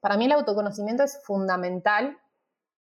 [0.00, 2.18] para mí el autoconocimiento es fundamental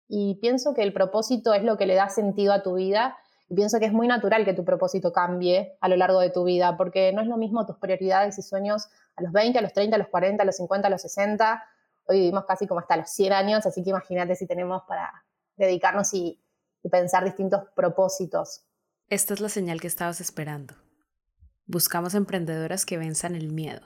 [0.08, 3.18] y pienso que el propósito es lo que le da sentido a tu vida
[3.50, 6.44] y pienso que es muy natural que tu propósito cambie a lo largo de tu
[6.44, 9.74] vida, porque no es lo mismo tus prioridades y sueños a los 20, a los
[9.74, 11.64] 30, a los 40, a los 50, a los 60.
[12.06, 15.12] Hoy vivimos casi como hasta los 100 años, así que imagínate si tenemos para
[15.56, 16.42] dedicarnos y,
[16.82, 18.66] y pensar distintos propósitos.
[19.10, 20.74] Esta es la señal que estabas esperando.
[21.66, 23.82] Buscamos emprendedoras que venzan el miedo,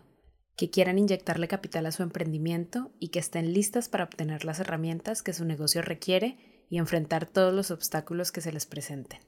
[0.58, 5.24] que quieran inyectarle capital a su emprendimiento y que estén listas para obtener las herramientas
[5.24, 9.22] que su negocio requiere y enfrentar todos los obstáculos que se les presenten.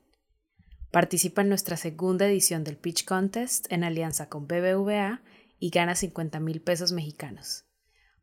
[0.91, 5.21] Participa en nuestra segunda edición del Pitch Contest en alianza con BBVA
[5.59, 7.66] y gana 50 mil pesos mexicanos.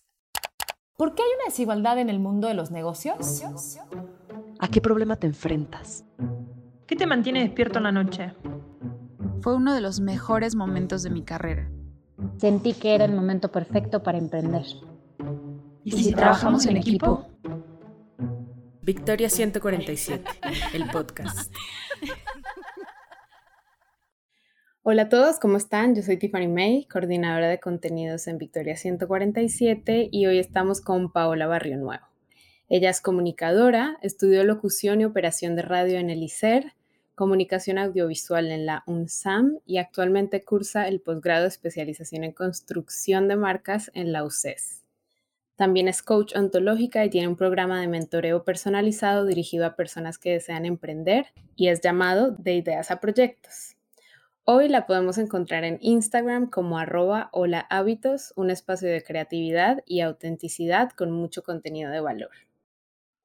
[0.96, 3.42] ¿Por qué hay una desigualdad en el mundo de los negocios?
[4.64, 6.06] ¿A qué problema te enfrentas?
[6.88, 8.32] ¿Qué te mantiene despierto en la noche?
[9.42, 11.70] Fue uno de los mejores momentos de mi carrera.
[12.38, 14.64] Sentí que era el momento perfecto para emprender.
[15.84, 17.28] ¿Y si, trabajamos en equipo?
[18.82, 20.24] Victoria 147,
[20.74, 21.54] el podcast.
[24.82, 25.94] Hola a todos, ¿cómo están?
[25.94, 31.48] Yo soy Tiffany May, coordinadora de contenidos en Victoria 147 y hoy estamos con Paola
[31.48, 32.13] Barrio Nuevo.
[32.76, 36.74] Ella es comunicadora, estudió locución y operación de radio en el ICER,
[37.14, 43.36] comunicación audiovisual en la UNSAM y actualmente cursa el posgrado de especialización en construcción de
[43.36, 44.82] marcas en la UCES.
[45.56, 50.32] También es coach ontológica y tiene un programa de mentoreo personalizado dirigido a personas que
[50.32, 53.76] desean emprender y es llamado De Ideas a Proyectos.
[54.46, 60.02] Hoy la podemos encontrar en Instagram como arroba hola hábitos, un espacio de creatividad y
[60.02, 62.32] autenticidad con mucho contenido de valor.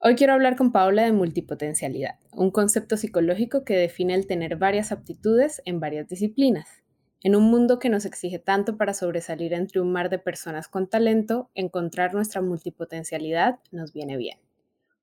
[0.01, 4.93] Hoy quiero hablar con Paola de multipotencialidad, un concepto psicológico que define el tener varias
[4.93, 6.85] aptitudes en varias disciplinas.
[7.21, 10.89] En un mundo que nos exige tanto para sobresalir entre un mar de personas con
[10.89, 14.39] talento, encontrar nuestra multipotencialidad nos viene bien.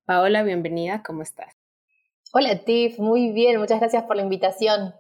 [0.06, 1.54] Paola, bienvenida, ¿cómo estás?
[2.32, 4.94] Hola Tiff, muy bien, muchas gracias por la invitación.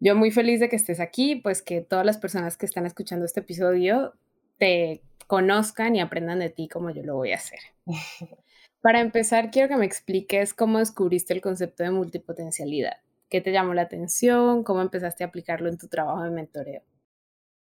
[0.00, 3.24] Yo muy feliz de que estés aquí, pues que todas las personas que están escuchando
[3.24, 4.14] este episodio
[4.58, 7.58] te conozcan y aprendan de ti como yo lo voy a hacer.
[8.80, 12.98] Para empezar, quiero que me expliques cómo descubriste el concepto de multipotencialidad.
[13.28, 14.62] ¿Qué te llamó la atención?
[14.62, 16.82] ¿Cómo empezaste a aplicarlo en tu trabajo de mentoreo?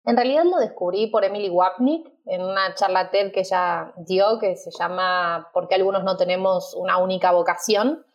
[0.05, 4.55] En realidad lo descubrí por Emily Wapnick en una charla TED que ella dio que
[4.55, 8.05] se llama ¿Por qué algunos no tenemos una única vocación?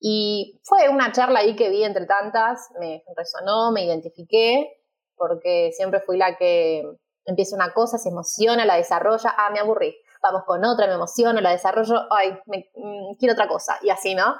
[0.00, 4.82] Y fue una charla ahí que vi entre tantas, me resonó, me identifiqué,
[5.16, 6.84] porque siempre fui la que
[7.24, 11.40] empieza una cosa, se emociona, la desarrolla, ah, me aburrí, vamos con otra, me emociono,
[11.40, 14.34] la desarrollo, ay, me, mm, quiero otra cosa, y así, ¿no?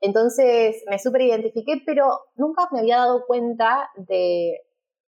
[0.00, 4.62] Entonces me súper identifiqué, pero nunca me había dado cuenta de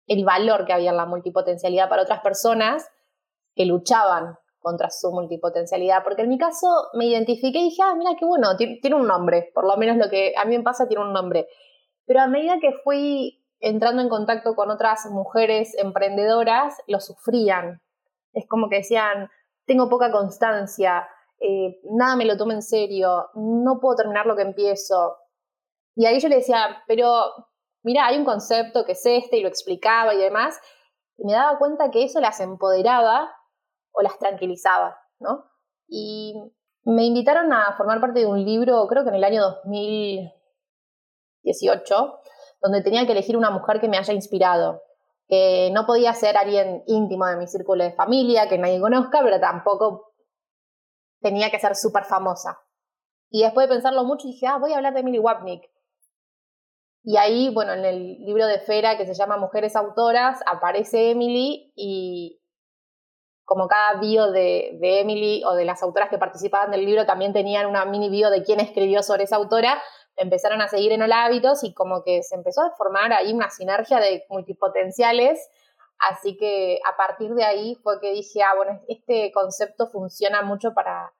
[0.06, 2.86] el valor que había en la multipotencialidad para otras personas
[3.54, 8.12] que luchaban contra su multipotencialidad, porque en mi caso me identifiqué y dije, ah, mira
[8.18, 11.04] qué bueno, tiene, un nombre, por lo menos lo que a mí me pasa tiene
[11.04, 11.48] un nombre.
[12.06, 17.80] Pero a medida que fui entrando en contacto con otras mujeres emprendedoras, lo sufrían.
[18.32, 19.30] Es como que decían,
[19.66, 21.08] tengo poca constancia,
[21.38, 25.16] eh, nada me lo tomo en serio, no puedo terminar lo que empiezo.
[25.94, 27.24] Y ahí yo le decía, pero
[27.82, 30.58] mira, hay un concepto que es este y lo explicaba y demás,
[31.16, 33.30] y me daba cuenta que eso las empoderaba
[33.92, 35.44] o las tranquilizaba, ¿no?
[35.86, 36.34] Y
[36.84, 42.20] me invitaron a formar parte de un libro, creo que en el año 2018,
[42.62, 44.82] donde tenía que elegir una mujer que me haya inspirado,
[45.28, 49.40] que no podía ser alguien íntimo de mi círculo de familia, que nadie conozca, pero
[49.40, 50.12] tampoco
[51.20, 52.58] tenía que ser súper famosa.
[53.30, 55.70] Y después de pensarlo mucho dije, ah, voy a hablar de Emily Wapnick.
[57.04, 61.72] Y ahí, bueno, en el libro de Fera que se llama Mujeres Autoras, aparece Emily
[61.74, 62.42] y
[63.44, 67.66] como cada bio de, Emily o de las autoras que participaban del libro también tenían
[67.66, 69.82] una mini bio de quién escribió sobre esa autora,
[70.16, 73.50] empezaron a seguir en Hola Hábitos y como que se empezó a formar ahí una
[73.50, 75.48] sinergia de multipotenciales.
[76.10, 80.74] Así que a partir de ahí fue que dije, ah, bueno, este concepto funciona mucho
[80.74, 81.12] para,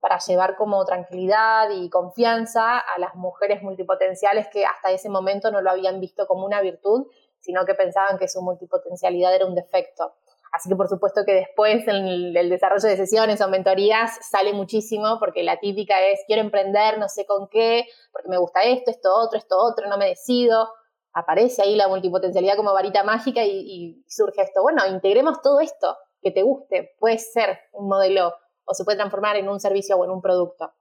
[0.00, 5.60] para llevar como tranquilidad y confianza a las mujeres multipotenciales que hasta ese momento no
[5.62, 7.06] lo habían visto como una virtud,
[7.40, 10.14] sino que pensaban que su multipotencialidad era un defecto.
[10.54, 12.06] Así que por supuesto que después en
[12.36, 17.08] el, desarrollo de sesiones o mentorías sale muchísimo porque la típica es quiero emprender, no
[17.08, 20.68] sé con qué, porque me gusta esto, esto otro, esto otro, no me decido.
[21.12, 24.62] Aparece ahí la multipotencialidad como varita mágica y, surge esto.
[24.62, 26.94] Bueno, integremos todo esto que te guste.
[27.00, 28.32] Puede ser un modelo
[28.64, 30.72] o se puede transformar en un servicio o en un producto.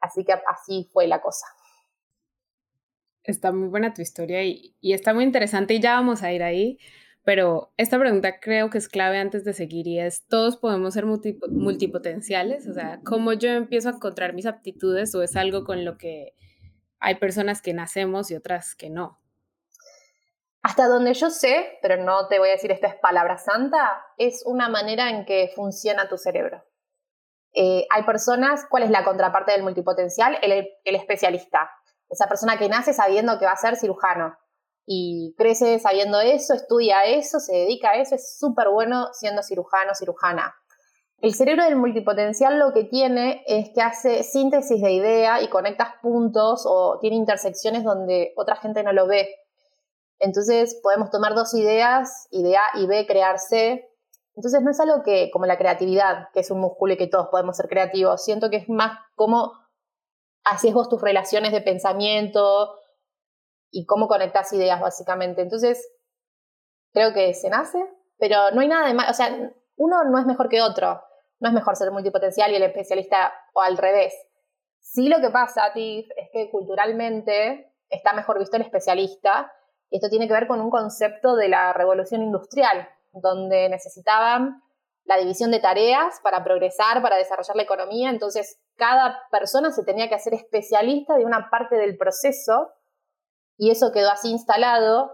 [0.00, 1.46] Así que así fue la cosa.
[3.22, 6.42] Está muy buena tu historia y, y está muy interesante y ya vamos a ir
[6.42, 6.78] ahí.
[7.24, 11.06] Pero esta pregunta creo que es clave antes de seguir y es, ¿todos podemos ser
[11.06, 12.68] multipotenciales?
[12.68, 16.34] O sea, ¿cómo yo empiezo a encontrar mis aptitudes o es algo con lo que
[17.00, 19.18] hay personas que nacemos y otras que no?
[20.62, 24.42] Hasta donde yo sé, pero no te voy a decir esto es palabra santa, es
[24.44, 26.62] una manera en que funciona tu cerebro.
[27.54, 30.38] Eh, hay personas, ¿cuál es la contraparte del multipotencial?
[30.42, 31.70] El especialista.
[32.10, 34.36] Esa persona que nace sabiendo que va a ser cirujano
[34.86, 39.94] y crece sabiendo eso, estudia eso, se dedica a eso, es súper bueno siendo cirujano,
[39.94, 40.54] cirujana.
[41.20, 45.94] El cerebro del multipotencial lo que tiene es que hace síntesis de idea y conectas
[46.02, 49.34] puntos o tiene intersecciones donde otra gente no lo ve.
[50.18, 53.88] Entonces podemos tomar dos ideas, idea y B, crear C.
[54.36, 57.28] Entonces no es algo que, como la creatividad, que es un músculo y que todos
[57.28, 59.52] podemos ser creativos, siento que es más como
[60.44, 62.74] haces vos tus relaciones de pensamiento,
[63.74, 65.42] y cómo conectas ideas, básicamente.
[65.42, 65.84] Entonces,
[66.92, 67.84] creo que se nace,
[68.18, 69.10] pero no hay nada de malo.
[69.10, 69.28] O sea,
[69.76, 71.02] uno no es mejor que otro.
[71.40, 74.14] No es mejor ser multipotencial y el especialista o al revés.
[74.78, 79.52] Sí lo que pasa, Tiff, es que culturalmente está mejor visto el especialista.
[79.90, 84.62] Esto tiene que ver con un concepto de la revolución industrial, donde necesitaban
[85.04, 88.08] la división de tareas para progresar, para desarrollar la economía.
[88.08, 92.70] Entonces, cada persona se tenía que hacer especialista de una parte del proceso
[93.56, 95.10] y eso quedó así instalado.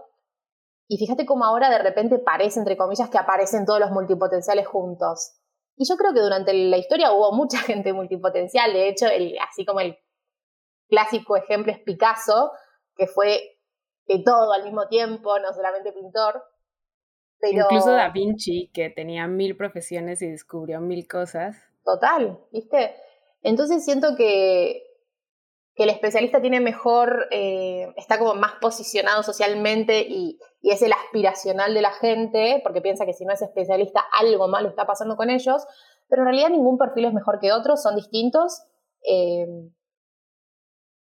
[0.87, 5.37] Y fíjate cómo ahora de repente parece, entre comillas, que aparecen todos los multipotenciales juntos.
[5.77, 8.73] Y yo creo que durante la historia hubo mucha gente multipotencial.
[8.73, 9.97] De hecho, el, así como el
[10.89, 12.51] clásico ejemplo es Picasso,
[12.95, 13.41] que fue
[14.07, 16.43] de todo al mismo tiempo, no solamente pintor.
[17.39, 17.65] Pero...
[17.69, 21.57] Incluso Da Vinci, que tenía mil profesiones y descubrió mil cosas.
[21.83, 22.95] Total, ¿viste?
[23.41, 24.83] Entonces siento que
[25.75, 31.73] que el especialista tiene mejor, eh, está como más posicionado socialmente y, es el aspiracional
[31.73, 35.31] de la gente, porque piensa que si no es especialista algo malo está pasando con
[35.31, 35.65] ellos,
[36.07, 38.61] pero en realidad ningún perfil es mejor que otro, son distintos.
[39.03, 39.47] Eh,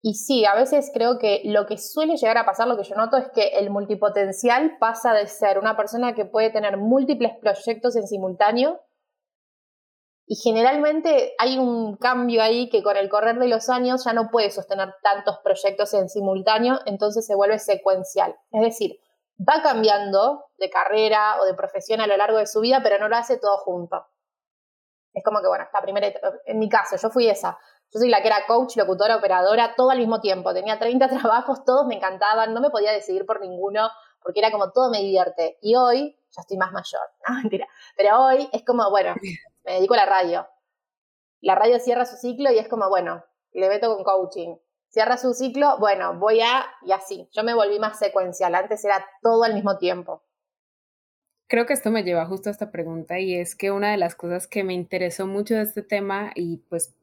[0.02, 2.96] y sí, a veces creo que lo que suele llegar a pasar, lo que yo
[2.96, 7.96] noto, es que el multipotencial pasa de ser una persona que puede tener múltiples proyectos
[7.96, 8.82] en simultáneo
[10.26, 14.30] y generalmente hay un cambio ahí que con el correr de los años ya no
[14.32, 18.36] puede sostener tantos proyectos en simultáneo, entonces se vuelve secuencial.
[18.52, 19.00] Es decir,
[19.38, 23.10] va cambiando de carrera o de profesión a lo largo de su vida, pero no
[23.10, 24.06] lo hace todo junto.
[25.14, 26.08] Es como que, bueno, la primera,
[26.46, 27.60] en mi caso, yo fui esa.
[27.94, 30.54] Yo soy la que era coach, locutora, operadora, todo al mismo tiempo.
[30.54, 33.90] Tenía 30 trabajos, todos me encantaban, no me podía decidir por ninguno,
[34.22, 35.58] porque era como todo me divierte.
[35.62, 37.68] Y hoy, ya estoy más mayor, no mentira,
[37.98, 39.14] pero hoy es como, bueno,
[39.66, 40.48] me dedico a la radio.
[41.42, 44.56] La radio cierra su ciclo y es como, bueno, le meto con coaching.
[44.90, 47.28] Cierra su ciclo, bueno, voy a, y así.
[47.32, 50.24] Yo me volví más secuencial, antes era todo al mismo tiempo.
[51.48, 54.16] Creo que esto me lleva justo a esta pregunta y es que una de las
[54.16, 56.96] cosas que me interesó mucho de este tema y pues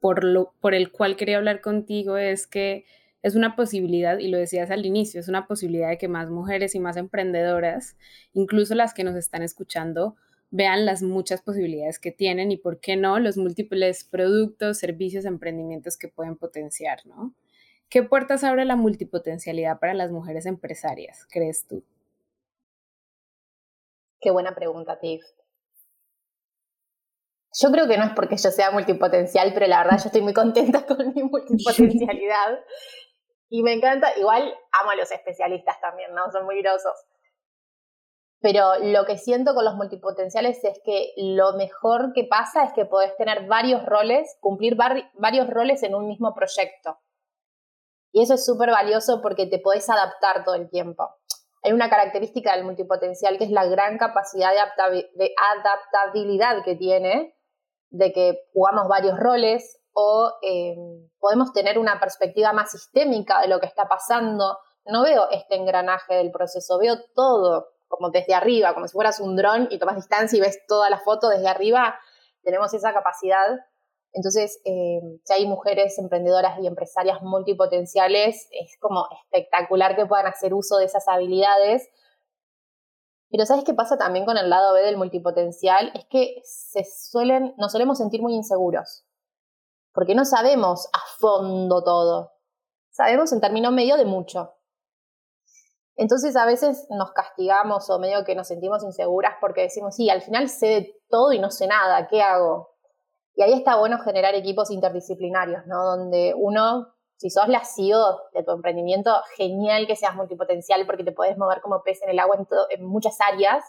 [0.00, 2.84] por, lo, por el cual quería hablar contigo es que
[3.22, 6.74] es una posibilidad, y lo decías al inicio, es una posibilidad de que más mujeres
[6.74, 7.96] y más emprendedoras,
[8.32, 10.16] incluso las que nos están escuchando,
[10.52, 15.96] vean las muchas posibilidades que tienen y, por qué no, los múltiples productos, servicios, emprendimientos
[15.96, 17.34] que pueden potenciar, ¿no?
[17.88, 21.82] ¿Qué puertas abre la multipotencialidad para las mujeres empresarias, crees tú?
[24.20, 25.24] Qué buena pregunta, Tiff.
[27.60, 30.32] Yo creo que no es porque yo sea multipotencial, pero la verdad yo estoy muy
[30.32, 32.60] contenta con mi multipotencialidad.
[33.54, 36.22] Y me encanta, igual amo a los especialistas también, ¿no?
[36.32, 36.94] Son muy grosos.
[38.42, 42.84] Pero lo que siento con los multipotenciales es que lo mejor que pasa es que
[42.84, 46.98] podés tener varios roles, cumplir varios roles en un mismo proyecto.
[48.10, 51.08] Y eso es súper valioso porque te podés adaptar todo el tiempo.
[51.62, 57.36] Hay una característica del multipotencial que es la gran capacidad de, adaptabilidad que tiene,
[57.90, 60.74] de que jugamos varios roles o eh,
[61.20, 64.58] podemos tener una perspectiva más sistémica de lo que está pasando.
[64.84, 69.36] No veo este engranaje del proceso, veo todo como desde arriba, como si fueras un
[69.36, 71.94] dron y tomas distancia y ves toda la foto desde arriba,
[72.42, 73.46] tenemos esa capacidad.
[74.14, 80.54] Entonces, eh, si hay mujeres emprendedoras y empresarias multipotenciales, es como espectacular que puedan hacer
[80.54, 81.88] uso de esas habilidades.
[83.30, 85.92] Pero ¿sabes qué pasa también con el lado B del multipotencial?
[85.94, 89.04] Es que se suelen, nos solemos sentir muy inseguros,
[89.92, 92.32] porque no sabemos a fondo todo.
[92.90, 94.54] Sabemos en término medio de mucho.
[95.96, 100.22] Entonces a veces nos castigamos o medio que nos sentimos inseguras porque decimos, sí, al
[100.22, 102.70] final sé de todo y no sé nada, ¿qué hago?
[103.34, 105.84] Y ahí está bueno generar equipos interdisciplinarios, ¿no?
[105.84, 111.12] Donde uno si sos la CEO de tu emprendimiento, genial que seas multipotencial porque te
[111.12, 112.36] puedes mover como pez en el agua
[112.70, 113.64] en, muchas áreas.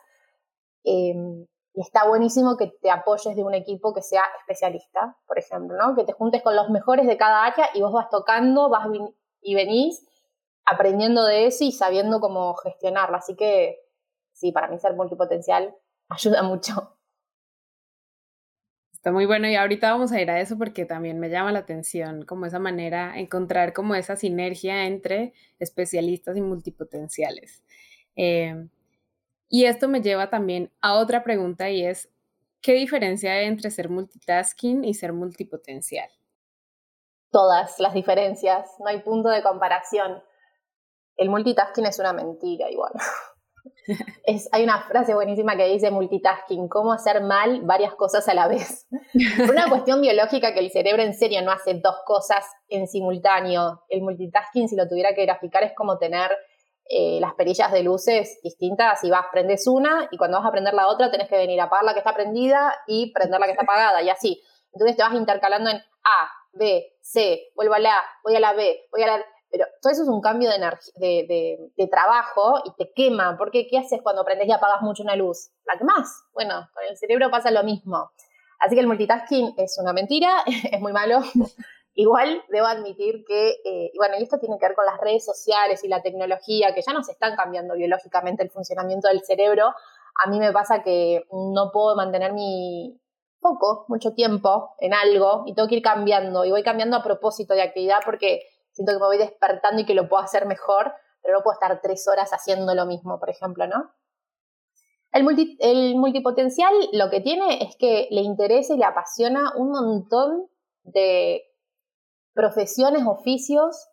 [0.83, 5.77] Em, y está buenísimo que te apoyes de un equipo que sea especialista, por ejemplo,
[5.77, 5.95] ¿no?
[5.95, 8.87] Que te juntes con los mejores de cada área y vos vas tocando, vas
[9.41, 10.03] y venís
[10.65, 13.17] aprendiendo de eso y sabiendo cómo gestionarlo.
[13.17, 13.79] Así que
[14.31, 15.75] sí, para mí ser multipotencial
[16.09, 16.97] ayuda mucho.
[19.03, 21.59] Está muy bueno y ahorita vamos a ir a eso porque también me llama la
[21.59, 27.63] atención como esa manera, encontrar como esa sinergia entre especialistas y multipotenciales.
[28.15, 28.69] Em,
[29.49, 32.09] y esto me lleva también a otra pregunta y es,
[32.61, 36.09] ¿qué diferencia hay entre ser multitasking y ser multipotencial?
[37.29, 40.23] Todas las diferencias, no hay punto de comparación.
[41.17, 42.93] El multitasking es una mentira igual.
[44.25, 48.47] Es, hay una frase buenísima que dice multitasking, cómo hacer mal varias cosas a la
[48.47, 48.87] vez.
[49.37, 53.83] Por una cuestión biológica que el cerebro en serio no hace dos cosas en simultáneo.
[53.89, 56.31] El multitasking, si lo tuviera que graficar, es como tener
[56.89, 60.73] eh, las perillas de luces distintas y vas, prendes una y cuando vas a prender
[60.73, 63.53] la otra tenés que venir a apagar la que está prendida y prender la que
[63.53, 64.41] está apagada y así.
[64.73, 68.53] Entonces te vas intercalando en A, B, C, vuelvo a la A, voy a la
[68.53, 69.25] B, voy a la
[69.83, 70.59] todo eso es un cambio de,
[71.27, 75.17] de, de, trabajo y te quema, porque ¿qué haces cuando aprendes y apagas mucho una
[75.17, 75.51] luz?
[75.65, 76.23] La quemás.
[76.33, 78.09] Bueno, con el cerebro pasa lo mismo.
[78.59, 81.19] Así que el multitasking es una mentira, es muy malo.
[81.95, 85.83] Igual debo admitir que, eh, bueno, y esto tiene que ver con las redes sociales
[85.83, 89.73] y la tecnología, que ya nos están cambiando biológicamente el funcionamiento del cerebro.
[90.23, 92.99] A mí me pasa que no puedo mantener mi
[93.41, 97.53] poco, mucho tiempo en algo y tengo que ir cambiando y voy cambiando a propósito
[97.53, 98.41] de actividad porque
[98.73, 101.79] siento que me voy despertando y que lo puedo hacer mejor, pero no puedo estar
[101.81, 103.91] tres horas haciendo lo mismo, por ejemplo, ¿no?
[105.11, 110.49] El, el multipotencial lo que tiene es que le interesa y le apasiona un montón
[110.83, 111.43] de
[112.33, 113.89] profesiones, oficios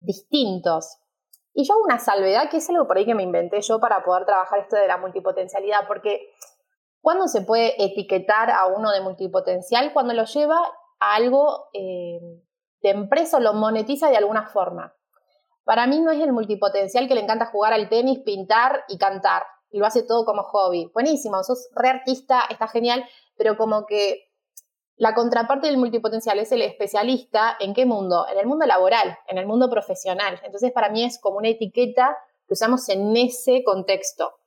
[0.00, 0.98] distintos.
[1.52, 4.02] Y yo hago una salvedad que es algo por ahí que me inventé yo para
[4.02, 6.30] poder trabajar esto de la multipotencialidad, porque
[7.00, 9.92] ¿cuándo se puede etiquetar a uno de multipotencial?
[9.92, 10.58] Cuando lo lleva
[11.00, 12.20] a algo eh,
[12.82, 14.94] de empresa lo monetiza de alguna forma.
[15.64, 19.42] Para mí no es el multipotencial que le encanta jugar al tenis, pintar y cantar.
[19.70, 20.90] Y lo hace todo como hobby.
[20.94, 23.04] Buenísimo, sos re artista, está genial,
[23.36, 24.28] pero como que
[24.96, 28.26] la contraparte del multipotencial es el especialista en qué mundo?
[28.32, 30.40] En el mundo laboral, en el mundo profesional.
[30.42, 32.16] Entonces para mí es como una etiqueta
[32.46, 34.40] que usamos en ese contexto.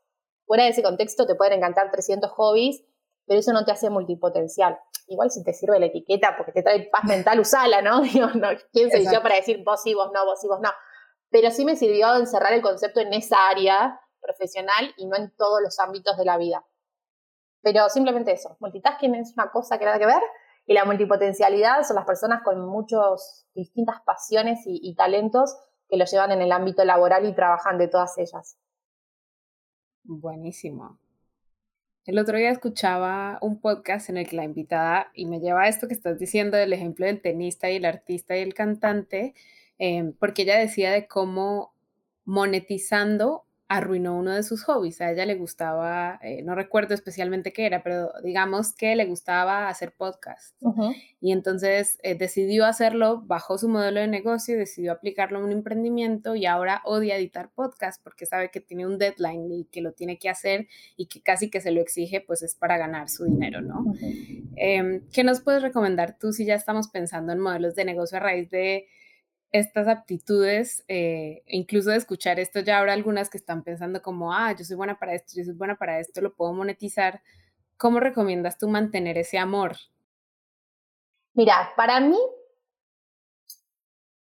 [0.46, 2.84] Fuera de ese contexto te pueden encantar 300 hobbies,
[3.32, 6.90] pero eso no te hace multipotencial igual si te sirve la etiqueta porque te trae
[6.90, 8.02] paz mental, usala, ¿no?
[8.02, 10.70] Digo, no ¿quién soy yo para decir vos sí, vos no, vos sí, vos no?
[11.30, 15.62] Pero sí me sirvió encerrar el concepto en esa área profesional y no en todos
[15.62, 16.66] los ámbitos de la vida.
[17.62, 20.22] Pero simplemente eso, multitasking es una cosa que nada que ver
[20.66, 25.56] y la multipotencialidad son las personas con muchas distintas pasiones y talentos
[25.88, 28.58] que lo llevan en el ámbito laboral y trabajan de todas ellas.
[30.04, 31.00] Buenísimo.
[32.06, 35.68] El otro día escuchaba un podcast en el que la invitada, y me lleva a
[35.68, 39.36] esto que estás diciendo del ejemplo del tenista y el artista y el cantante,
[39.78, 41.76] em, porque ella decía de cómo
[42.26, 45.00] monetizando arruinó uno de sus hobbies.
[45.00, 49.70] A ella le gustaba, eh, no recuerdo especialmente qué era, pero digamos que le gustaba
[49.70, 50.54] hacer podcast.
[51.22, 56.36] Y entonces eh, decidió hacerlo, bajó su modelo de negocio, decidió aplicarlo a un emprendimiento
[56.36, 60.20] y ahora odia editar podcast porque sabe que tiene un deadline y que lo tiene
[60.20, 63.62] que hacer y que casi que se lo exige, pues es para ganar su dinero,
[63.62, 63.86] ¿no?
[64.58, 68.20] Em, ¿Qué nos puedes recomendar tú si ya estamos pensando en modelos de negocio a
[68.20, 68.88] raíz de
[69.52, 74.56] estas aptitudes, eh, incluso de escuchar esto, ya habrá algunas que están pensando como, ah,
[74.58, 77.22] yo soy buena para esto, yo soy buena para esto, lo puedo monetizar.
[77.78, 79.76] ¿Cómo recomiendas tú mantener ese amor?
[81.34, 82.18] Mira, para mí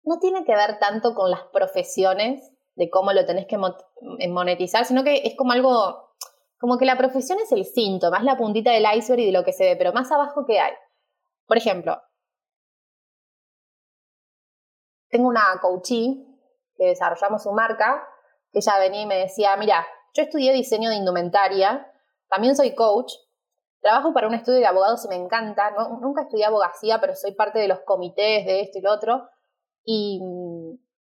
[0.04, 4.86] no tiene que ver tanto con las profesiones de cómo lo tenés que eh, monetizar,
[4.86, 6.14] sino que es como algo,
[6.58, 9.44] como que la profesión es el síntoma, es la puntita del iceberg y de lo
[9.44, 10.72] que se ve, pero más abajo que hay.
[11.46, 12.00] Por ejemplo,
[15.10, 16.26] tengo una coachee
[16.76, 18.06] que desarrollamos su marca,
[18.52, 21.92] que ella venía y me decía, mira, yo estudié diseño de indumentaria,
[22.28, 23.12] también soy coach,
[23.80, 27.58] trabajo para un estudio de abogados y me encanta, nunca estudié abogacía, pero soy parte
[27.58, 29.28] de los comités de esto y lo otro,
[29.84, 30.20] y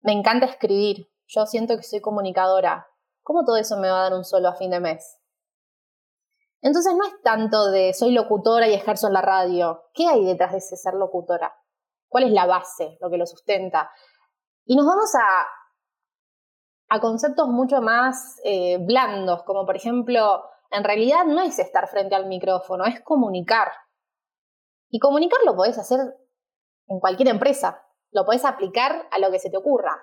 [0.02, 2.88] me encanta escribir, yo siento que soy comunicadora,
[3.24, 5.20] ¿cómo todo eso me va a dar un solo a fin de mes?
[6.62, 10.52] Entonces no es tanto de soy locutora y ejerzo en la radio, ¿qué hay detrás
[10.52, 11.56] de ese ser locutora?
[12.08, 13.92] ¿Cuál es la base, lo que lo sustenta?
[14.66, 21.26] Y nos vamos a, a conceptos mucho más eh, blandos, como por ejemplo, en realidad
[21.26, 23.72] no es estar frente al micrófono, es comunicar.
[24.90, 26.00] Y comunicar lo podés hacer
[26.88, 27.82] en cualquier empresa.
[28.12, 29.94] lo puedes aplicar a lo que se te ocurra.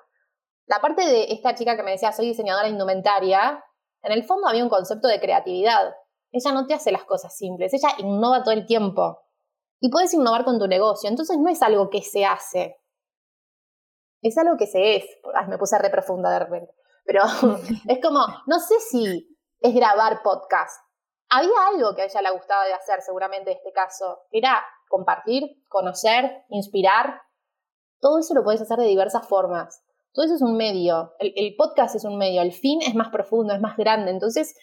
[0.67, 3.65] La parte de esta chica que me decía, soy diseñadora indumentaria,
[4.03, 5.95] en el fondo había un concepto de creatividad.
[6.31, 9.22] Ella no te hace las cosas simples, ella innova todo el tiempo.
[9.85, 12.83] Y puedes innovar con tu negocio, entonces no es algo que se hace,
[14.23, 15.05] es algo que se es.
[15.35, 16.73] Ay, me puse re profunda de repente.
[17.05, 17.23] Pero
[17.89, 20.81] es como, no sé si es grabar podcast.
[21.29, 24.21] Había algo que a ella le gustaba de hacer, seguramente en este caso.
[24.31, 27.21] Era compartir, conocer, inspirar.
[28.01, 29.83] Todo eso lo puedes hacer de diversas formas.
[30.13, 31.15] Todo eso es un medio.
[31.19, 32.43] El, podcast es un medio.
[32.43, 34.11] El fin es más profundo, es más grande.
[34.11, 34.55] Entonces,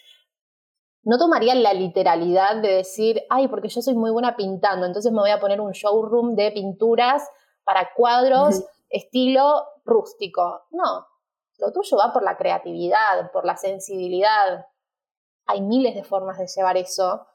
[1.02, 5.20] no tomaría la literalidad de decir, ay, porque yo soy muy buena pintando, entonces me
[5.20, 7.28] voy a poner un showroom de pinturas
[7.64, 10.66] para cuadros estilo rústico.
[10.70, 11.06] No,
[11.58, 14.66] lo tuyo va por la creatividad, por la sensibilidad.
[15.46, 17.26] Hay miles de formas de llevar eso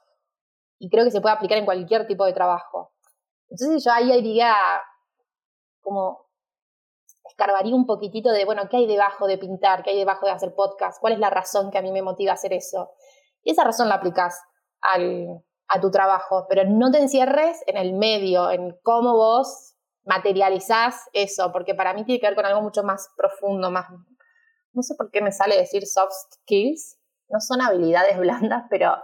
[0.78, 2.92] y creo que se puede aplicar en cualquier tipo de trabajo.
[3.48, 4.54] Entonces yo ahí diría,
[5.80, 6.26] como,
[7.24, 9.82] escarbaría un poquitito de, bueno, ¿qué hay debajo de pintar?
[9.82, 11.00] ¿Qué hay debajo de hacer podcast?
[11.00, 12.90] ¿Cuál es la razón que a mí me motiva a hacer eso?
[13.46, 14.42] Y esa razón la aplicas
[14.80, 21.08] al, a tu trabajo, pero no te encierres en el medio, en cómo vos materializás
[21.12, 23.86] eso, porque para mí tiene que ver con algo mucho más profundo, más,
[24.72, 26.12] no sé por qué me sale decir soft
[26.42, 26.98] skills,
[27.28, 28.96] no son habilidades blandas, pero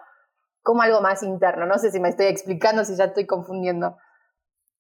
[0.61, 3.97] como algo más interno, no sé si me estoy explicando, si ya estoy confundiendo.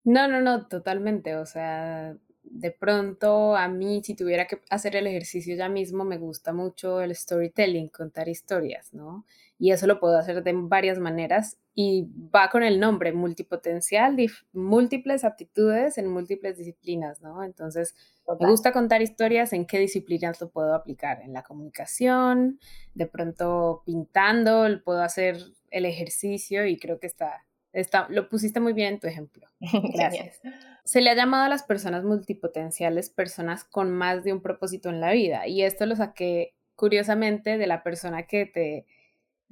[0.02, 2.16] No, no, no, totalmente, o sea,
[2.52, 7.00] de pronto a mí si tuviera que hacer el ejercicio ya mismo me gusta mucho
[7.00, 9.25] el storytelling, contar historias, ¿no?
[9.59, 14.16] Y eso lo puedo hacer de varias maneras y va con el nombre, multipotencial,
[14.52, 17.42] múltiples aptitudes en múltiples disciplinas, ¿no?
[17.42, 17.94] Entonces,
[18.38, 21.23] me gusta contar historias, ¿en qué disciplinas lo puedo aplicar?
[21.23, 22.61] En la comunicación,
[22.94, 25.38] de pronto pintando, puedo hacer
[25.71, 29.47] el ejercicio y creo que está, está lo pusiste muy bien en tu ejemplo.
[29.95, 30.41] Gracias.
[30.85, 35.00] Se le ha llamado a las personas multipotenciales personas con más de un propósito en
[35.00, 38.87] la vida y esto lo saqué curiosamente de la persona que te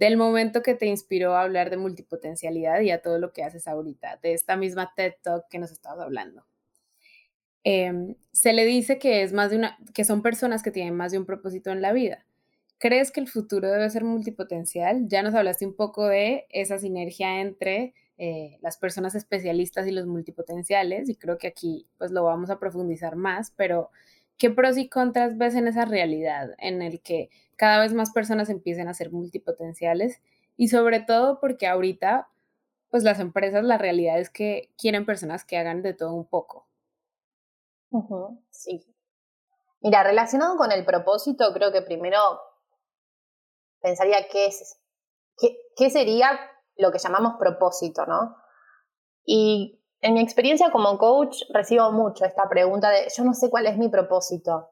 [0.00, 3.68] del momento que te inspiró a hablar de multipotencialidad y a todo lo que haces
[3.68, 6.46] ahorita, de esta misma TED Talk que nos estabas hablando.
[7.64, 11.12] Em, se le dice que, es más de una, que son personas que tienen más
[11.12, 12.24] de un propósito en la vida.
[12.78, 15.06] ¿Crees que el futuro debe ser multipotencial?
[15.06, 20.06] Ya nos hablaste un poco de esa sinergia entre eh, las personas especialistas y los
[20.06, 23.88] multipotenciales y creo que aquí pues lo vamos a profundizar más, pero
[24.36, 28.50] ¿qué pros y contras ves en esa realidad en el que cada vez más personas
[28.50, 30.20] empiecen a ser multipotenciales
[30.58, 32.28] y sobre todo porque ahorita,
[32.90, 36.66] pues las empresas, la realidad es que quieren personas que hagan de todo un poco.
[38.50, 38.84] sí.
[39.80, 42.18] Mira, relacionado con el propósito, creo que primero
[43.80, 44.78] pensaría qué es,
[45.38, 46.38] qué, qué sería
[46.80, 48.36] lo que llamamos propósito, ¿no?
[49.24, 53.66] Y en mi experiencia como coach recibo mucho esta pregunta de yo no sé cuál
[53.66, 54.70] es mi propósito.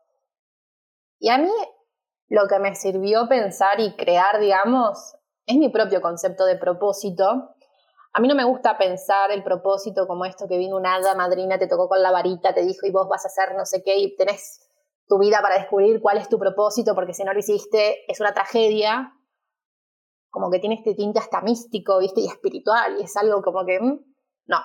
[1.18, 1.50] Y a mí
[2.28, 5.16] lo que me sirvió pensar y crear, digamos,
[5.46, 7.54] es mi propio concepto de propósito.
[8.12, 11.58] A mí no me gusta pensar el propósito como esto que vino una hada madrina,
[11.58, 13.96] te tocó con la varita, te dijo y vos vas a hacer no sé qué
[13.96, 14.68] y tenés
[15.06, 18.34] tu vida para descubrir cuál es tu propósito, porque si no lo hiciste es una
[18.34, 19.14] tragedia.
[20.30, 22.20] Como que tiene este tinte hasta místico, ¿viste?
[22.20, 23.80] Y espiritual, y es algo como que.
[23.80, 23.98] Mm,
[24.46, 24.58] no.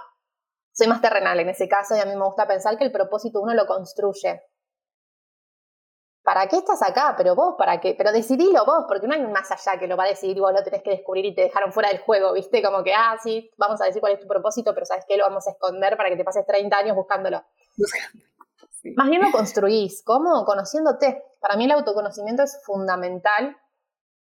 [0.71, 3.41] Soy más terrenal en ese caso, y a mí me gusta pensar que el propósito
[3.41, 4.41] uno lo construye.
[6.23, 7.13] ¿para qué estás acá?
[7.17, 7.95] Pero vos, ¿para qué?
[7.97, 10.39] Pero decidilo vos, porque no hay un más allá que lo va a decidir y
[10.39, 12.63] vos lo tenés que descubrir y te dejaron fuera del juego, ¿viste?
[12.63, 15.17] Como que, ah, sí, vamos a decir cuál es tu propósito, pero ¿sabes qué?
[15.17, 17.43] Lo vamos a esconder para que te pases 30 años buscándolo.
[18.95, 20.03] Más bien lo construís.
[20.03, 20.43] ¿Cómo?
[20.45, 21.23] Conociéndote.
[21.39, 23.55] Para mí el autoconocimiento es fundamental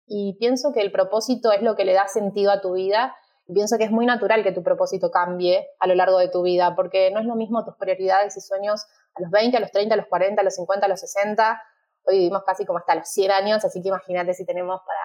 [0.07, 3.15] y pienso que el propósito es lo que le da sentido a tu vida.
[3.47, 6.41] Y pienso que es muy natural que tu propósito cambie a lo largo de tu
[6.41, 9.71] vida, porque no es lo mismo tus prioridades y sueños a los 20, a los
[9.71, 11.61] 30, a los 40, a los 50, a los 60,
[12.07, 14.99] Hoy vivimos casi como hasta los 100 años, así que imagínate si tenemos para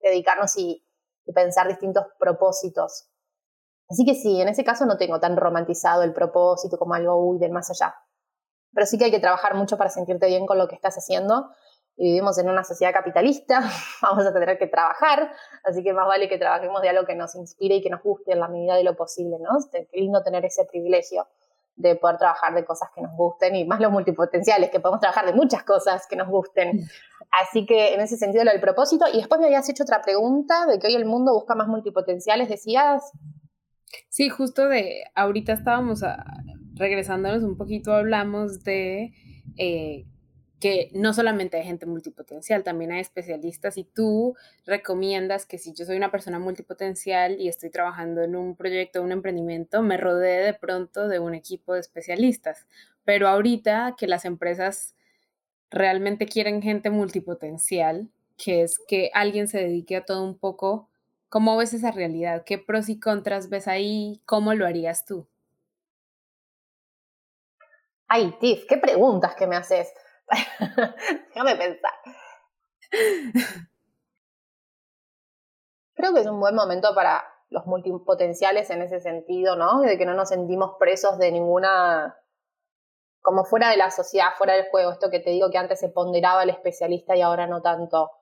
[0.00, 0.84] dedicarnos y,
[1.32, 3.08] pensar distintos propósitos.
[3.88, 7.38] Así que sí, en ese caso no tengo tan romantizado el propósito como algo uy,
[7.38, 7.94] del más allá.
[8.72, 11.50] Pero sí que hay que trabajar mucho para sentirte bien con lo que estás haciendo.
[11.96, 13.60] Y vivimos en una sociedad capitalista,
[14.02, 15.32] vamos a tener que trabajar,
[15.64, 18.32] así que más vale que trabajemos de algo que nos inspire y que nos guste
[18.32, 19.58] en la medida de lo posible, ¿no?
[19.70, 21.26] Qué lindo tener ese privilegio
[21.80, 25.26] de poder trabajar de cosas que nos gusten y más los multipotenciales, que podemos trabajar
[25.26, 26.86] de muchas cosas que nos gusten.
[27.42, 29.06] Así que en ese sentido lo del propósito.
[29.12, 32.48] Y después me habías hecho otra pregunta de que hoy el mundo busca más multipotenciales,
[32.48, 33.12] decías.
[34.08, 36.02] Sí, justo de ahorita estábamos
[36.74, 39.12] regresándonos un poquito, hablamos de
[39.58, 40.06] eh,
[40.60, 45.86] que no solamente hay gente multipotencial, también hay especialistas y tú recomiendas que si yo
[45.86, 50.54] soy una persona multipotencial y estoy trabajando en un proyecto, un emprendimiento, me rodee de
[50.54, 52.66] pronto de un equipo de especialistas,
[53.04, 54.94] pero ahorita que las empresas
[55.70, 60.90] realmente quieren gente multipotencial, que es que alguien se dedique a todo un poco,
[61.30, 62.44] ¿cómo ves esa realidad?
[62.44, 64.20] ¿Qué pros y contras ves ahí?
[64.26, 65.26] ¿Cómo lo harías tú?
[68.08, 69.88] Ay, Tiff, qué preguntas que me haces.
[71.34, 71.92] Déjame pensar.
[75.94, 79.80] Creo que es un buen momento para los multipotenciales en ese sentido, ¿no?
[79.80, 82.16] De que no nos sentimos presos de ninguna,
[83.20, 85.88] como fuera de la sociedad, fuera del juego, esto que te digo que antes se
[85.88, 88.12] ponderaba el especialista y ahora no tanto.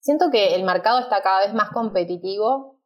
[0.00, 2.78] Siento que el mercado está cada vez más competitivo,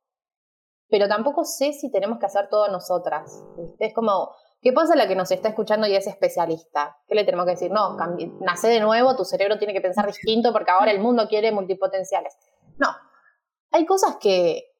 [0.88, 3.42] pero tampoco sé si tenemos que hacer todo nosotras.
[3.78, 6.96] Es como, ¿qué pasa la que nos está escuchando y es especialista?
[7.06, 7.70] ¿Qué le tenemos que decir?
[7.70, 7.96] No,
[8.40, 12.34] nace de nuevo, tu cerebro tiene que pensar distinto porque ahora el mundo quiere multipotenciales.
[12.78, 12.88] No,
[13.72, 14.72] hay cosas que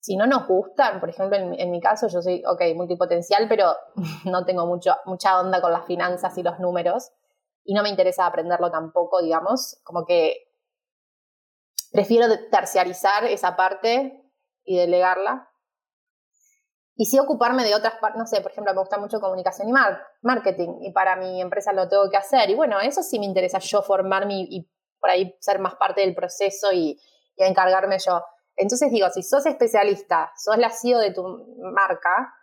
[0.00, 3.76] si no nos gustan, por ejemplo, en, mi caso yo soy, ok, multipotencial, pero
[4.24, 7.12] no tengo mucho, mucha onda con las finanzas y los números
[7.64, 10.48] y no me interesa aprenderlo tampoco, digamos, como que
[11.92, 14.20] prefiero terciarizar esa parte
[14.64, 15.48] y delegarla.
[16.94, 19.72] Y sí ocuparme de otras partes, no sé, por ejemplo, me gusta mucho comunicación y
[20.22, 22.50] marketing y para mi empresa lo tengo que hacer.
[22.50, 24.68] Y bueno, eso sí me interesa yo formarme y,
[25.00, 27.00] por ahí ser más parte del proceso y,
[27.36, 28.22] y encargarme yo.
[28.54, 31.24] Entonces digo, si sos especialista, sos la CEO de tu
[31.58, 32.34] marca,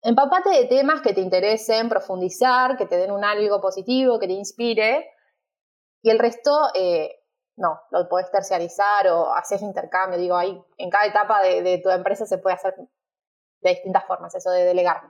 [0.00, 4.32] empapate de temas que te interesen, profundizar, que te den un algo positivo, que te
[4.32, 5.10] inspire,
[6.02, 7.24] y el resto, eh,
[7.56, 10.18] no, lo podés terciarizar o haces intercambio.
[10.18, 12.74] Digo, ahí en cada etapa de, tu empresa se puede hacer
[13.60, 15.02] de distintas formas, eso de delegar.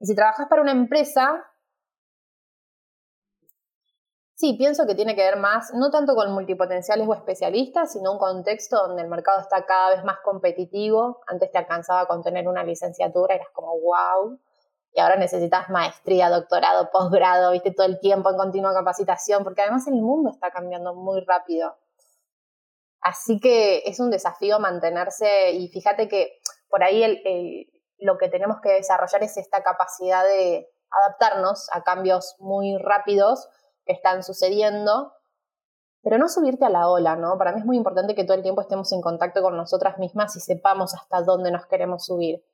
[0.00, 1.44] Y si trabajas para una empresa,
[4.42, 8.18] Sí, pienso que tiene que ver más, no tanto con multipotenciales o especialistas, sino un
[8.18, 11.20] contexto donde el mercado está cada vez más competitivo.
[11.28, 14.40] Antes te alcanzaba con tener una licenciatura, eras como wow,
[14.94, 19.86] y ahora necesitas maestría, doctorado, posgrado, viste, todo el tiempo en continua capacitación, porque además
[19.86, 21.76] el mundo está cambiando muy rápido.
[23.00, 27.04] Así que es un desafío mantenerse y fíjate que por ahí
[28.02, 33.48] lo que tenemos que desarrollar es esta capacidad de adaptarnos a cambios muy rápidos
[33.84, 35.12] que están sucediendo,
[36.02, 37.38] pero no subirte a la ola, ¿no?
[37.38, 40.36] Para mí es muy importante que todo el tiempo estemos en contacto con nosotras mismas
[40.36, 42.44] y sepamos hasta dónde nos queremos subir.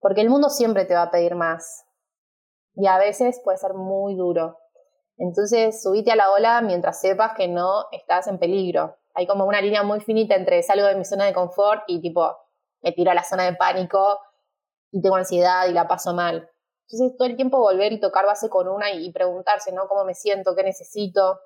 [0.00, 1.84] Porque el mundo siempre te va a pedir más.
[2.74, 4.58] Y a veces puede ser muy duro.
[5.16, 8.96] Entonces, subite a la ola mientras sepas que no estás en peligro.
[9.14, 12.36] Hay como una línea muy finita entre salgo de mi zona de confort y tipo,
[12.82, 14.18] me tiro a la zona de pánico
[14.96, 16.50] y tengo ansiedad y la paso mal.
[16.88, 19.88] Entonces, todo el tiempo volver y tocar base con una y, preguntarse, ¿no?
[19.88, 20.56] ¿Cómo me siento?
[20.56, 21.38] ¿Qué necesito?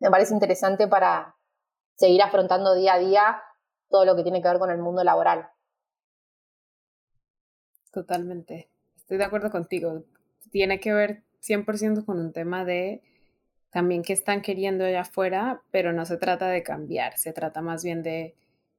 [0.00, 1.34] Me parece interesante para
[1.94, 3.42] seguir afrontando día a día
[3.88, 5.48] todo lo que tiene que ver con el mundo laboral.
[7.90, 8.70] Totalmente.
[8.96, 10.02] Estoy de acuerdo contigo.
[10.50, 13.02] Tiene que ver 100% con un tema de
[13.70, 17.82] también qué están queriendo allá afuera, pero no se trata de cambiar, se trata más
[17.82, 18.36] bien de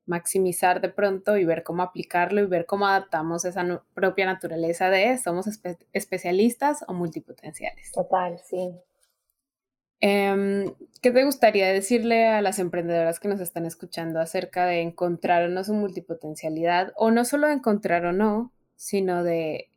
[0.09, 5.17] maximizar de pronto y ver cómo aplicarlo y ver cómo adaptamos esa propia naturaleza de
[5.19, 5.47] somos
[5.93, 7.91] especialistas o multipotenciales.
[7.91, 8.71] Total, sí.
[10.01, 15.43] Em, ¿Qué te gustaría decirle a las emprendedoras que nos están escuchando acerca de encontrar
[15.43, 16.91] o no su multipotencialidad?
[16.95, 19.69] O no solo de encontrar o no, sino de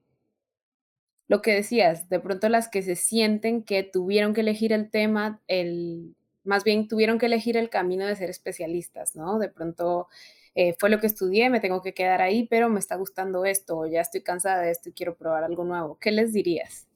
[1.28, 5.42] lo que decías, de pronto las que se sienten que tuvieron que elegir el tema,
[5.46, 6.14] el
[6.44, 9.38] más bien tuvieron que elegir el camino de ser especialistas, ¿no?
[9.38, 10.08] De pronto
[10.54, 13.78] eh, fue lo que estudié, me tengo que quedar ahí, pero me está gustando esto,
[13.78, 15.98] o ya estoy cansada de esto y quiero probar algo nuevo.
[15.98, 16.88] ¿Qué les dirías?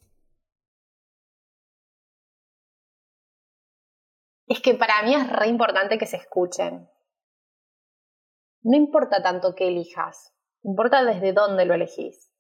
[4.49, 6.89] Es que para mí es re importante que se escuchen.
[8.63, 10.33] No importa tanto qué elijas,
[10.63, 12.31] importa desde dónde lo elegís.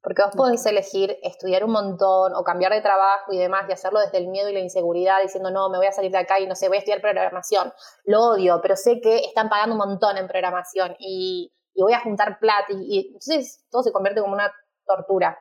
[0.00, 3.98] Porque vos podés elegir estudiar un montón o cambiar de trabajo y demás y hacerlo
[4.00, 6.46] desde el miedo y la inseguridad, diciendo, no, me voy a salir de acá y
[6.46, 7.72] no sé, voy a estudiar programación.
[8.04, 12.40] Lo odio, pero sé que están pagando un montón en programación y, voy a juntar
[12.40, 14.52] plata y, entonces todo se convierte como una
[14.84, 15.38] tortura.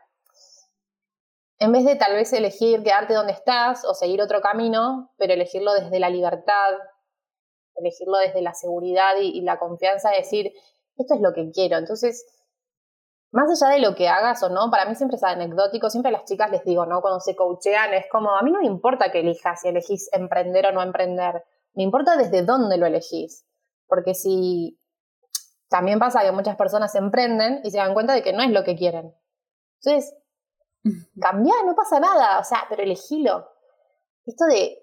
[1.59, 5.73] En vez de tal vez elegir quedarte donde estás o seguir otro camino, pero elegirlo
[5.73, 6.73] desde la libertad,
[7.75, 10.51] elegirlo desde la seguridad y, y la confianza de decir,
[10.95, 11.77] esto es lo que quiero.
[11.77, 12.25] Entonces,
[13.31, 16.13] más allá de lo que hagas o no, para mí siempre es anecdótico, siempre a
[16.13, 17.01] las chicas les digo, ¿no?
[17.01, 20.67] Cuando se coachean, es como, a mí no me importa que elijas, si elegís emprender
[20.67, 23.45] o no emprender, me importa desde dónde lo elegís.
[23.87, 24.79] Porque si
[25.69, 28.63] también pasa que muchas personas emprenden y se dan cuenta de que no es lo
[28.63, 29.13] que quieren.
[29.81, 30.15] Entonces,
[31.19, 33.49] cambia, no pasa nada, o sea, pero elegilo.
[34.25, 34.77] Esto de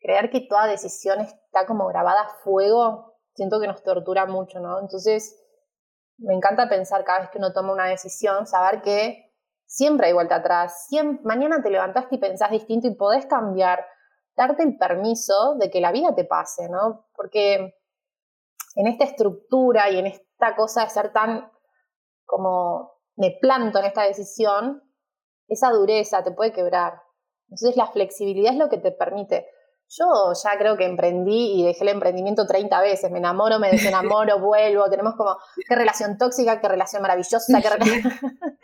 [0.00, 4.80] creer que toda decisión está como grabada a fuego, siento que nos tortura mucho, ¿no?
[4.80, 5.36] Entonces,
[6.18, 9.32] me encanta pensar cada vez que uno toma una decisión, saber que
[9.66, 10.88] siempre hay vuelta atrás.
[11.22, 13.84] Mañana te levantaste y pensás distinto y podés cambiar,
[14.36, 17.06] darte el permiso de que la vida te pase, ¿no?
[17.14, 17.74] Porque
[18.74, 21.50] en esta estructura y en esta cosa de ser tan
[22.24, 24.82] como me planto en esta decisión,
[25.48, 27.02] esa dureza te puede quebrar.
[27.48, 29.48] Entonces la flexibilidad es lo que te permite.
[29.90, 33.10] Yo ya creo que emprendí y dejé el emprendimiento 30 veces.
[33.10, 34.90] Me enamoro, me desenamoro, vuelvo.
[34.90, 37.60] Tenemos como qué relación tóxica, qué relación maravillosa.
[37.60, 37.68] Qué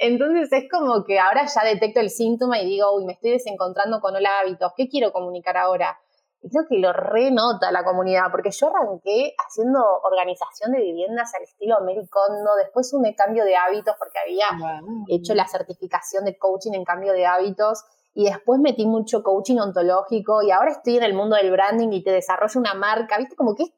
[0.00, 4.00] Entonces es como que ahora ya detecto el síntoma y digo, uy, me estoy desencontrando
[4.00, 4.72] con el hábitos.
[4.76, 5.96] ¿Qué quiero comunicar ahora?
[6.42, 11.42] Y creo que lo renota la comunidad, porque yo arranqué haciendo organización de viviendas al
[11.44, 16.84] estilo Americondo, después un cambio de hábitos porque había hecho la certificación de coaching en
[16.84, 21.36] cambio de hábitos y después metí mucho coaching ontológico y ahora estoy en el mundo
[21.36, 23.70] del branding y te desarrollo una marca, viste, como que es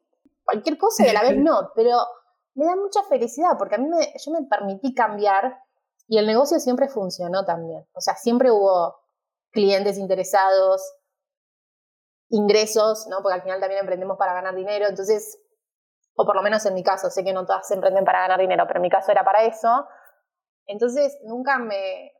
[0.45, 1.97] cualquier cosa y a la vez no, pero
[2.53, 5.57] me da mucha felicidad porque a mí me, yo me permití cambiar
[6.07, 8.95] y el negocio siempre funcionó también, o sea, siempre hubo
[9.51, 10.81] clientes interesados,
[12.29, 13.21] ingresos, ¿no?
[13.21, 15.39] Porque al final también emprendemos para ganar dinero, entonces,
[16.15, 18.39] o por lo menos en mi caso, sé que no todas se emprenden para ganar
[18.39, 19.87] dinero, pero en mi caso era para eso.
[20.65, 22.11] Entonces, nunca me...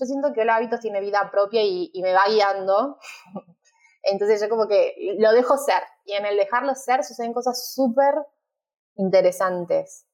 [0.00, 2.98] Yo siento que el hábito tiene vida propia y, me va guiando.
[4.02, 5.82] Entonces yo como que lo dejo ser.
[6.04, 8.14] Y en el dejarlo ser suceden cosas súper
[8.94, 10.06] interesantes.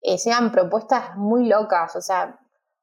[0.00, 1.94] Eh, llegan propuestas muy locas.
[1.94, 2.40] O sea,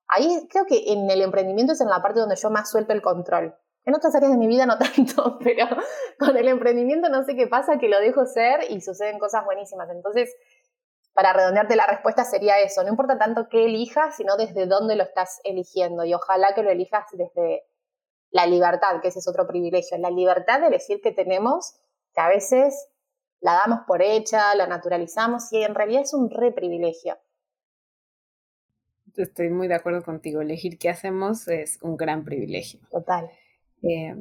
[0.08, 3.01] ahí creo que en el emprendimiento es en la parte donde yo más suelto el
[3.01, 3.58] control.
[3.86, 5.67] En otras áreas de mi vida no tanto, pero
[6.19, 9.89] con el emprendimiento no sé qué pasa, que lo dejo ser y suceden cosas buenísimas.
[9.89, 10.36] Entonces,
[11.15, 15.04] para redondearte la respuesta sería eso, no importa tanto qué elijas, sino desde dónde lo
[15.04, 17.63] estás eligiendo y ojalá que lo elijas desde
[18.32, 21.80] la libertad, que ese es otro privilegio, la libertad de decir que tenemos,
[22.13, 22.89] que a veces
[23.39, 27.17] la damos por hecha, la naturalizamos y en realidad es un re privilegio.
[29.15, 32.82] Estoy muy de acuerdo contigo, elegir qué hacemos es un gran privilegio.
[32.91, 33.32] Total.
[33.84, 34.13] Eh,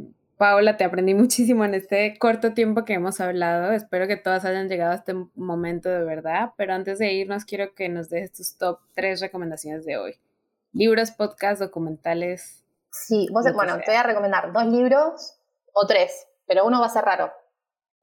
[0.44, 3.72] Paola, te aprendí muchísimo en este corto tiempo que hemos hablado.
[3.72, 6.50] Espero que todas hayan llegado a este momento de verdad.
[6.58, 10.20] Pero antes de irnos, quiero que nos dejes tus top tres recomendaciones de hoy.
[10.74, 12.62] Libros, podcasts, documentales.
[12.90, 15.38] Sí, bueno, te voy a recomendar dos libros
[15.72, 17.32] o tres, pero uno va a ser raro.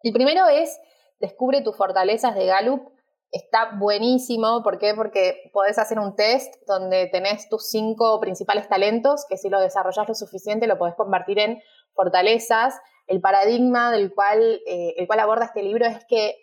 [0.02, 0.80] El primero es
[1.20, 2.90] Descubre tus fortalezas de Gallup.
[3.32, 4.96] Está buenísimo, ¿por qué?
[4.96, 10.08] Porque podés hacer un test donde tenés tus cinco principales talentos, que si lo desarrollas
[10.08, 11.62] lo suficiente lo podés convertir en
[11.94, 12.80] fortalezas.
[13.08, 16.36] El paradigma del cual, eh, el cual aborda este libro es que,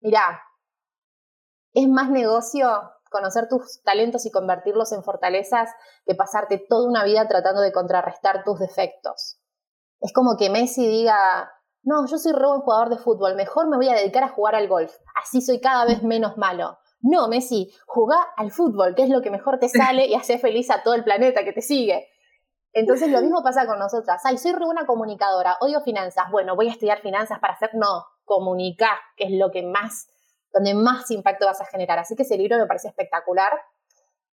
[0.00, 0.42] mira,
[1.72, 2.68] es más negocio
[3.10, 5.70] conocer tus talentos y convertirlos en fortalezas
[6.06, 9.40] que pasarte toda una vida tratando de contrarrestar tus defectos.
[10.00, 13.76] Es como que Messi diga, no, yo soy re buen jugador de fútbol, mejor me
[13.76, 16.78] voy a dedicar a jugar al golf, así soy cada vez menos malo.
[17.02, 20.70] No, Messi, jugá al fútbol, que es lo que mejor te sale y hace feliz
[20.70, 22.08] a todo el planeta que te sigue.
[22.72, 24.22] Entonces lo mismo pasa con nosotras.
[24.24, 26.30] Ay, soy buena comunicadora, odio finanzas.
[26.30, 30.08] Bueno, voy a estudiar finanzas para hacer, no, comunicar, que es lo que más,
[30.52, 31.98] donde más impacto vas a generar.
[31.98, 33.52] Así que ese libro me parece espectacular.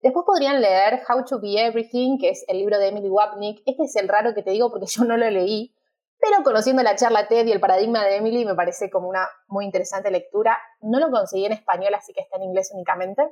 [0.01, 3.63] Después podrían leer How to Be Everything, que es el libro de Emily Wapnick.
[3.67, 5.75] Este es el raro que te digo porque yo no lo leí,
[6.23, 9.65] pero conociendo la charla TED y el paradigma de Emily, me parece como una muy
[9.65, 10.57] interesante lectura.
[10.81, 13.29] No lo conseguí en español, así que está en inglés únicamente.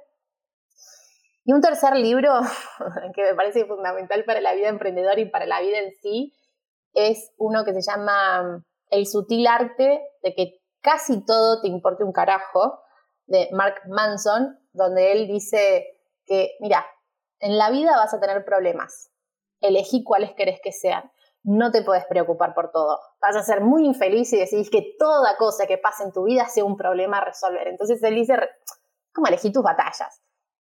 [1.50, 2.32] Y un tercer libro
[3.16, 6.32] que me parece fundamental para la vida emprendedora y para la vida en sí
[6.94, 12.12] es uno que se llama El sutil arte de que casi todo te importe un
[12.12, 12.78] carajo,
[13.26, 15.88] de Mark Manson, donde él dice
[16.24, 16.86] que, mira,
[17.40, 19.10] en la vida vas a tener problemas,
[19.60, 21.10] elegí cuáles querés que sean
[21.42, 23.00] no te puedes preocupar por todo.
[23.20, 26.46] Vas a ser muy infeliz y decís que toda cosa que pase en tu vida
[26.46, 27.66] sea un problema a resolver.
[27.66, 28.34] Entonces él dice,
[29.12, 30.20] como elegí tus batallas.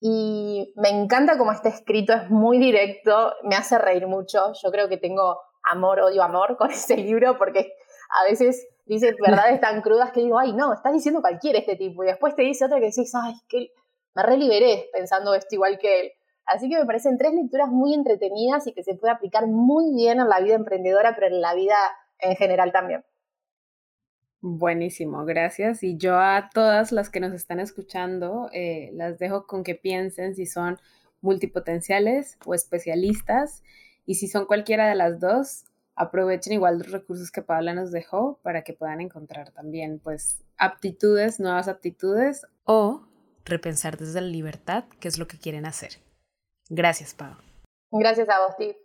[0.04, 4.52] Y me encanta cómo está escrito, es muy directo, me hace reír mucho.
[4.62, 7.74] Yo creo que tengo amor, odio, amor con este libro porque
[8.20, 12.04] a veces dice verdades tan crudas que digo, ay, no, estás diciendo cualquiera este tipo.
[12.04, 13.70] Y después te dice otra que decís, ay, que
[14.16, 16.12] me reliberé pensando esto igual que él.
[16.48, 20.20] Así que me parecen tres lecturas muy entretenidas y que se puede aplicar muy bien
[20.20, 21.76] en la vida emprendedora, pero en la vida
[22.18, 23.06] en general también.
[24.42, 25.84] Buenísimo, gracias.
[25.84, 30.36] Y yo a todas las que nos están escuchando, eh, las dejo con que piensen
[30.36, 30.80] si son
[31.22, 33.64] multipotenciales o especialistas.
[34.06, 38.40] Y si son cualquiera de las dos, aprovechen igual los recursos que Paula nos dejó
[38.42, 42.48] para que puedan encontrar también pues aptitudes, nuevas aptitudes.
[42.64, 43.08] O
[43.46, 45.92] repensar desde la libertad qué es lo que quieren hacer.
[46.70, 47.36] Gracias, Pau.
[47.92, 48.78] Gracias a vos, Steve.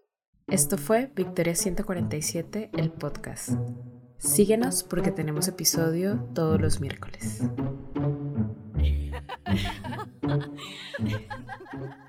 [0.49, 3.51] Esto fue Victoria 147, el podcast.
[4.19, 7.43] Síguenos porque tenemos episodio todos los miércoles.
[8.79, 9.13] Eh.